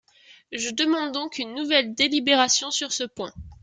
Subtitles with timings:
[0.51, 3.31] Je demande donc une nouvelle délibération sur ce point.